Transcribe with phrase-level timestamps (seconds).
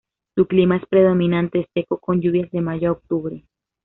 [0.35, 3.43] Su clima es predominantemente seco con lluvias de mayo a octubre.